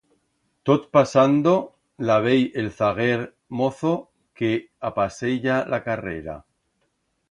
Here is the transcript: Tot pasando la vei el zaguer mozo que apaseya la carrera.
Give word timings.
Tot 0.69 0.87
pasando 0.97 1.53
la 2.11 2.17
vei 2.29 2.41
el 2.63 2.73
zaguer 2.79 3.21
mozo 3.63 3.95
que 4.43 4.53
apaseya 4.93 5.65
la 5.75 5.85
carrera. 5.91 6.43